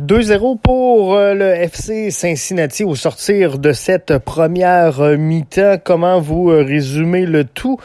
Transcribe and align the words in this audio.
2-0 0.00 0.58
pour 0.58 1.14
euh, 1.14 1.34
le 1.34 1.44
FC 1.44 2.10
Cincinnati 2.10 2.82
au 2.82 2.96
sortir 2.96 3.60
de 3.60 3.72
cette 3.72 4.18
première 4.18 5.00
euh, 5.00 5.16
mi-temps. 5.16 5.76
Comment 5.84 6.20
vous 6.20 6.50
euh, 6.50 6.64
résumez 6.64 7.26
le 7.26 7.44
tout? 7.44 7.78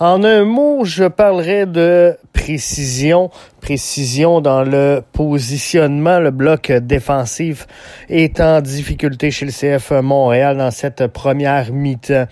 En 0.00 0.24
un 0.24 0.44
mot, 0.44 0.84
je 0.84 1.04
parlerai 1.04 1.66
de 1.66 2.16
précision. 2.32 3.30
Précision 3.60 4.40
dans 4.40 4.64
le 4.64 5.04
positionnement. 5.12 6.18
Le 6.18 6.32
bloc 6.32 6.72
défensif 6.72 7.68
est 8.08 8.40
en 8.40 8.60
difficulté 8.60 9.30
chez 9.30 9.46
le 9.46 9.52
CF 9.52 9.92
Montréal 10.02 10.56
dans 10.56 10.72
cette 10.72 11.06
première 11.06 11.72
mi-temps. 11.72 12.26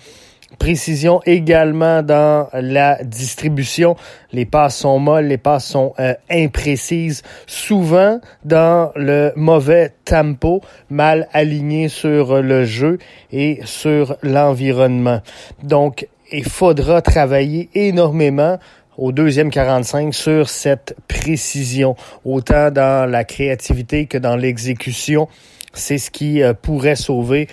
Précision 0.61 1.21
également 1.25 2.03
dans 2.03 2.47
la 2.53 3.03
distribution. 3.03 3.95
Les 4.31 4.45
passes 4.45 4.77
sont 4.77 4.99
molles, 4.99 5.25
les 5.25 5.39
passes 5.39 5.65
sont 5.65 5.95
euh, 5.99 6.13
imprécises, 6.29 7.23
souvent 7.47 8.19
dans 8.45 8.91
le 8.95 9.31
mauvais 9.35 9.91
tempo, 10.05 10.61
mal 10.91 11.27
aligné 11.33 11.89
sur 11.89 12.43
le 12.43 12.63
jeu 12.63 12.99
et 13.31 13.61
sur 13.63 14.17
l'environnement. 14.21 15.21
Donc, 15.63 16.07
il 16.31 16.45
faudra 16.45 17.01
travailler 17.01 17.71
énormément 17.73 18.59
au 18.99 19.11
deuxième 19.11 19.49
45 19.49 20.13
sur 20.13 20.47
cette 20.47 20.95
précision, 21.07 21.95
autant 22.23 22.69
dans 22.69 23.09
la 23.09 23.23
créativité 23.23 24.05
que 24.05 24.19
dans 24.19 24.35
l'exécution. 24.35 25.27
C'est 25.73 25.97
ce 25.97 26.11
qui 26.11 26.43
euh, 26.43 26.53
pourrait 26.53 26.95
sauver 26.95 27.47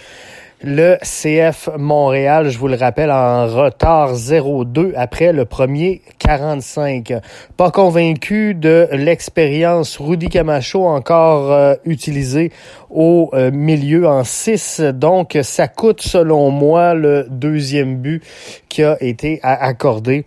le 0.63 0.97
CF 1.03 1.69
Montréal, 1.79 2.49
je 2.49 2.59
vous 2.59 2.69
le 2.69 2.77
rappelle, 2.77 3.11
en 3.11 3.47
retard 3.47 4.15
0-2 4.15 4.93
après 4.97 5.33
le 5.33 5.45
premier 5.45 6.03
45. 6.19 7.13
Pas 7.57 7.71
convaincu 7.71 8.55
de 8.55 8.89
l'expérience 8.93 9.99
Rudy 9.99 10.29
Camacho 10.29 10.85
encore 10.85 11.53
euh, 11.53 11.75
utilisé 11.85 12.51
au 12.91 13.31
euh, 13.35 13.51
milieu 13.53 14.09
en 14.09 14.25
6. 14.25 14.81
Donc, 14.81 15.39
ça 15.43 15.69
coûte 15.69 16.01
selon 16.01 16.51
moi 16.51 16.95
le 16.95 17.27
deuxième 17.31 17.97
but 17.97 18.23
qui 18.69 18.83
a 18.83 18.97
été 19.01 19.41
accordé 19.43 20.25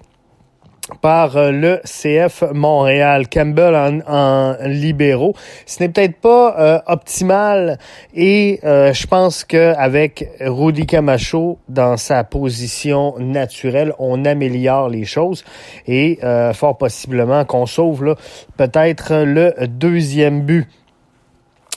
par 0.99 1.37
euh, 1.37 1.51
le 1.51 1.81
CF 1.85 2.43
Montréal. 2.53 3.27
Campbell 3.29 3.75
en, 3.75 3.99
en 4.07 4.55
libéraux. 4.65 5.35
Ce 5.65 5.81
n'est 5.81 5.89
peut-être 5.89 6.17
pas 6.17 6.55
euh, 6.59 6.79
optimal 6.87 7.77
et 8.13 8.59
euh, 8.63 8.93
je 8.93 9.07
pense 9.07 9.43
qu'avec 9.43 10.29
Rudy 10.41 10.85
Camacho 10.85 11.59
dans 11.69 11.97
sa 11.97 12.23
position 12.23 13.15
naturelle, 13.19 13.93
on 13.99 14.25
améliore 14.25 14.89
les 14.89 15.05
choses 15.05 15.43
et 15.87 16.19
fort 16.53 16.77
possiblement 16.77 17.45
qu'on 17.45 17.65
sauve 17.65 18.15
peut-être 18.57 19.23
le 19.23 19.53
deuxième 19.67 20.41
but. 20.41 20.67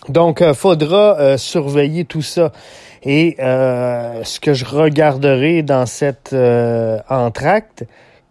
Donc, 0.08 0.42
faudra 0.52 1.38
surveiller 1.38 2.04
tout 2.04 2.22
ça. 2.22 2.52
Et 3.02 3.36
ce 3.38 4.40
que 4.40 4.54
je 4.54 4.64
regarderai 4.64 5.62
dans 5.62 5.86
cette 5.86 6.34
entracte, 7.08 7.84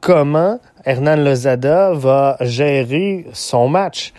comment 0.03 0.59
Hernan 0.83 1.15
Lozada 1.15 1.93
va 1.93 2.35
gérer 2.41 3.25
son 3.31 3.69
match 3.69 4.11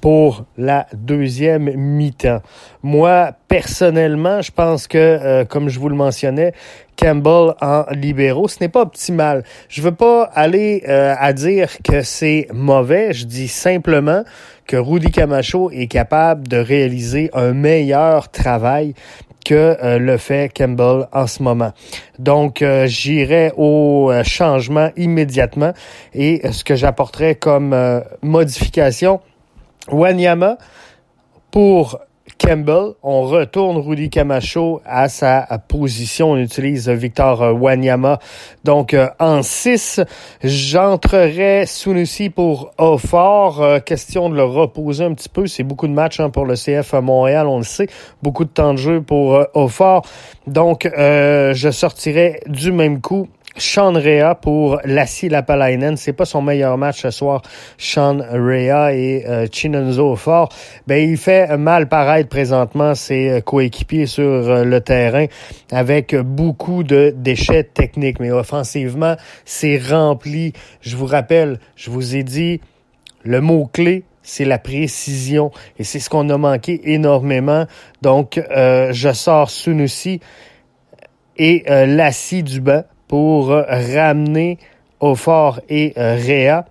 pour 0.00 0.44
la 0.56 0.86
deuxième 0.92 1.74
mi-temps. 1.74 2.42
Moi, 2.84 3.32
personnellement, 3.48 4.40
je 4.40 4.52
pense 4.52 4.86
que, 4.86 4.98
euh, 4.98 5.44
comme 5.44 5.68
je 5.68 5.80
vous 5.80 5.88
le 5.88 5.96
mentionnais, 5.96 6.52
Campbell 6.96 7.54
en 7.60 7.86
libéraux, 7.90 8.46
ce 8.46 8.58
n'est 8.60 8.68
pas 8.68 8.82
optimal. 8.82 9.42
Je 9.68 9.82
veux 9.82 9.94
pas 9.94 10.30
aller 10.32 10.84
euh, 10.88 11.14
à 11.18 11.32
dire 11.32 11.70
que 11.82 12.02
c'est 12.02 12.46
mauvais. 12.52 13.12
Je 13.12 13.26
dis 13.26 13.48
simplement 13.48 14.22
que 14.68 14.76
Rudy 14.76 15.10
Camacho 15.10 15.72
est 15.72 15.88
capable 15.88 16.46
de 16.46 16.56
réaliser 16.56 17.30
un 17.32 17.52
meilleur 17.52 18.28
travail 18.28 18.94
que 19.46 19.54
euh, 19.80 20.00
le 20.00 20.16
fait 20.16 20.52
Campbell 20.52 21.06
en 21.12 21.28
ce 21.28 21.40
moment. 21.40 21.72
Donc, 22.18 22.62
euh, 22.62 22.86
j'irai 22.88 23.52
au 23.56 24.10
euh, 24.10 24.24
changement 24.24 24.90
immédiatement 24.96 25.72
et 26.12 26.50
ce 26.50 26.64
que 26.64 26.74
j'apporterai 26.74 27.36
comme 27.36 28.02
modification, 28.22 29.20
Wanyama 29.88 30.58
pour 31.52 32.00
Campbell. 32.38 32.92
On 33.02 33.22
retourne 33.22 33.78
Rudy 33.78 34.10
Camacho 34.10 34.80
à 34.84 35.08
sa 35.08 35.46
position. 35.68 36.32
On 36.32 36.36
utilise 36.36 36.88
Victor 36.88 37.40
Wanyama. 37.60 38.18
Donc, 38.64 38.94
euh, 38.94 39.08
en 39.18 39.42
6, 39.42 40.00
j'entrerai 40.42 41.64
Sunusi 41.66 42.30
pour 42.30 42.72
Offort. 42.78 43.62
Euh, 43.62 43.78
question 43.80 44.28
de 44.28 44.36
le 44.36 44.44
reposer 44.44 45.04
un 45.04 45.14
petit 45.14 45.28
peu. 45.28 45.46
C'est 45.46 45.62
beaucoup 45.62 45.86
de 45.86 45.92
matchs 45.92 46.20
hein, 46.20 46.30
pour 46.30 46.44
le 46.44 46.54
CF 46.54 46.94
à 46.94 47.00
Montréal, 47.00 47.46
on 47.46 47.58
le 47.58 47.64
sait. 47.64 47.88
Beaucoup 48.22 48.44
de 48.44 48.50
temps 48.50 48.72
de 48.72 48.78
jeu 48.78 49.00
pour 49.00 49.34
euh, 49.34 49.44
Offort. 49.54 50.02
Donc, 50.46 50.88
je 50.96 51.70
sortirai 51.72 52.40
du 52.46 52.70
même 52.70 53.00
coup 53.00 53.28
sean 53.58 53.92
Rea 53.92 54.34
pour 54.34 54.80
Lassie 54.84 55.28
Lapalainen. 55.28 55.96
C'est 55.96 56.12
pas 56.12 56.24
son 56.24 56.42
meilleur 56.42 56.76
match 56.78 57.02
ce 57.02 57.10
soir, 57.10 57.42
Sean 57.78 58.18
Rea 58.18 58.94
et 58.94 59.24
euh, 59.26 59.46
Chinonzo 59.50 60.16
fort. 60.16 60.48
Ben, 60.86 61.08
il 61.08 61.16
fait 61.16 61.56
mal 61.56 61.88
paraître 61.88 62.28
présentement 62.28 62.94
ses 62.94 63.30
euh, 63.30 63.40
coéquipiers 63.40 64.06
sur 64.06 64.24
euh, 64.24 64.64
le 64.64 64.80
terrain 64.80 65.26
avec 65.72 66.14
beaucoup 66.14 66.82
de 66.82 67.14
déchets 67.16 67.64
techniques. 67.64 68.20
Mais 68.20 68.30
offensivement, 68.30 69.16
c'est 69.44 69.78
rempli. 69.78 70.52
Je 70.80 70.96
vous 70.96 71.06
rappelle, 71.06 71.58
je 71.74 71.90
vous 71.90 72.16
ai 72.16 72.22
dit, 72.22 72.60
le 73.22 73.40
mot-clé, 73.40 74.04
c'est 74.26 74.44
la 74.44 74.58
précision. 74.58 75.50
Et 75.78 75.84
c'est 75.84 76.00
ce 76.00 76.10
qu'on 76.10 76.28
a 76.28 76.36
manqué 76.36 76.92
énormément. 76.92 77.66
Donc, 78.02 78.38
euh, 78.38 78.92
je 78.92 79.12
sors 79.12 79.50
Sunusi 79.50 80.20
et 81.36 81.64
euh, 81.70 81.86
Lassie 81.86 82.42
du 82.42 82.60
banc 82.60 82.84
pour 83.08 83.48
ramener 83.48 84.58
au 85.00 85.14
et 85.68 85.92
euh, 85.96 86.16
Réa. 86.16 86.64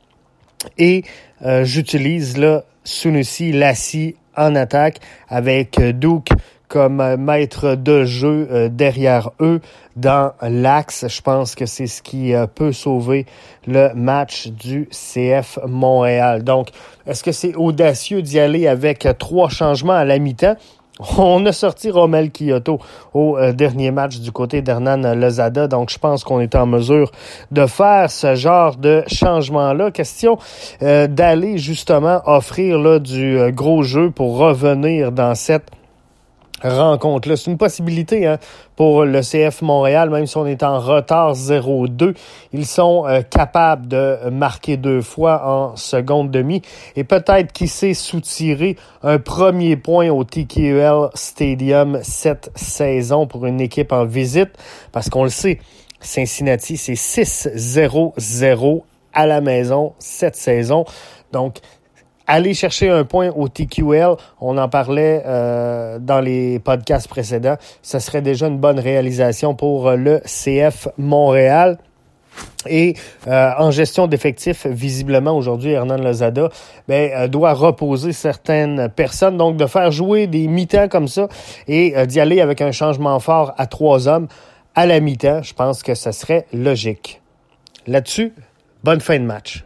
Et 0.78 1.03
euh, 1.44 1.63
j'utilise 1.63 2.38
là 2.38 2.63
Sunusi 2.84 3.51
Lassie 3.51 4.16
en 4.35 4.56
attaque 4.56 5.00
avec 5.29 5.79
Duke 5.79 6.29
comme 6.68 7.16
maître 7.18 7.75
de 7.75 8.06
jeu 8.06 8.69
derrière 8.69 9.29
eux 9.40 9.62
dans 9.96 10.34
l'axe. 10.41 11.06
Je 11.07 11.22
pense 11.22 11.53
que 11.53 11.68
c'est 11.68 11.88
ce 11.88 12.01
qui 12.01 12.34
peut 12.56 12.73
sauver 12.73 13.28
le 13.67 13.94
match 13.94 14.47
du 14.47 14.90
CF 14.90 15.59
Montréal. 15.67 16.44
Donc, 16.44 16.69
est-ce 17.06 17.23
que 17.23 17.31
c'est 17.31 17.56
audacieux 17.56 18.23
d'y 18.23 18.40
aller 18.40 18.67
avec 18.67 19.07
trois 19.19 19.47
changements 19.47 19.94
à 19.94 20.06
la 20.06 20.17
mi-temps? 20.17 20.57
On 21.18 21.46
a 21.46 21.52
sorti 21.52 21.92
Romel 21.92 22.32
Kyoto 22.32 22.80
au 23.14 23.38
euh, 23.38 23.52
dernier 23.52 23.92
match 23.92 24.20
du 24.20 24.32
côté 24.32 24.62
d'Hernan 24.62 25.14
Lozada, 25.14 25.68
donc 25.68 25.90
je 25.90 26.00
pense 26.00 26.24
qu'on 26.24 26.40
est 26.40 26.56
en 26.56 26.66
mesure 26.66 27.12
de 27.52 27.66
faire 27.66 28.10
ce 28.10 28.36
genre 28.36 28.78
de 28.78 29.04
changement-là. 29.08 29.92
Question 29.92 30.38
euh, 30.82 31.08
d'aller 31.08 31.58
justement 31.58 32.22
offrir 32.26 32.80
là, 32.80 33.00
du 33.00 33.38
euh, 33.38 33.52
gros 33.52 33.84
jeu 33.84 34.10
pour 34.10 34.38
revenir 34.38 35.12
dans 35.12 35.36
cette 35.36 35.70
rencontre-là. 36.68 37.36
C'est 37.36 37.52
une 37.52 37.58
possibilité 37.58 38.28
hein, 38.28 38.38
pour 38.76 39.06
le 39.06 39.22
CF 39.22 39.62
Montréal, 39.62 40.09
même 40.09 40.26
si 40.26 40.38
on 40.38 40.46
est 40.46 40.64
en 40.64 40.80
retard 40.80 41.34
0-2. 41.34 42.16
Ils 42.53 42.66
sont 42.66 43.06
euh, 43.08 43.22
capables 43.22 43.88
de 43.88 44.30
marquer 44.30 44.78
deux 44.78 45.02
fois 45.02 45.48
en 45.48 45.76
seconde 45.76 46.31
demi 46.31 46.62
et 46.96 47.03
peut-être 47.03 47.52
qui 47.53 47.68
sait 47.68 47.94
soutirer 47.94 48.76
un 49.03 49.20
premier 49.20 49.76
point 49.78 50.09
au 50.09 50.24
TQL 50.24 51.09
Stadium 51.14 52.00
cette 52.03 52.52
saison 52.56 53.28
pour 53.28 53.46
une 53.46 53.62
équipe 53.62 53.92
en 53.92 54.06
visite 54.06 54.52
parce 54.92 55.09
qu'on 55.09 55.24
le 55.24 55.30
sait, 55.30 55.59
Cincinnati, 56.00 56.78
c'est 56.78 56.94
6-0-0 56.94 58.82
à 59.14 59.26
la 59.26 59.42
maison 59.42 59.94
cette 60.00 60.36
saison. 60.36 60.86
Donc, 61.32 61.59
aller 62.28 62.53
chercher 62.53 62.90
un 62.90 63.03
point 63.03 63.30
au 63.36 63.47
TQL, 63.47 64.16
on 64.41 64.58
en 64.58 64.69
parlait 64.69 65.23
euh, 65.26 66.00
dans 66.00 66.20
les 66.20 66.59
podcasts 66.59 67.08
précédents, 67.08 67.58
ce 67.82 68.00
serait 68.00 68.22
déjà 68.22 68.47
une 68.47 68.58
bonne 68.58 68.79
réalisation 68.79 69.55
pour 69.55 69.88
euh, 69.88 69.96
le 69.96 70.22
CF 70.26 70.88
Montréal. 70.97 71.78
Et 72.67 72.96
euh, 73.28 73.52
en 73.58 73.72
gestion 73.72 74.08
d'effectifs, 74.08 74.66
visiblement 74.66 75.32
aujourd'hui, 75.32 75.72
Hernan 75.72 75.97
Lozada 75.97 76.50
ben, 76.88 77.29
doit 77.29 77.53
reposer 77.53 78.11
certaines 78.11 78.90
personnes. 78.90 79.38
Donc 79.38 79.55
de 79.55 79.66
faire 79.67 79.91
jouer 79.91 80.28
des 80.28 80.47
mi-temps 80.47 80.90
comme 80.90 81.08
ça 81.08 81.29
et 81.70 81.94
d'y 82.08 82.20
aller 82.20 82.41
avec 82.41 82.59
un 82.59 82.73
changement 82.73 83.17
fort 83.22 83.53
à 83.58 83.67
trois 83.67 84.09
hommes 84.09 84.28
à 84.76 84.85
la 84.85 85.00
mi-temps, 85.00 85.41
je 85.41 85.53
pense 85.53 85.82
que 85.82 85.96
ce 85.96 86.11
serait 86.11 86.46
logique. 86.52 87.22
Là-dessus, 87.88 88.34
bonne 88.84 89.00
fin 89.00 89.17
de 89.17 89.23
match. 89.23 89.64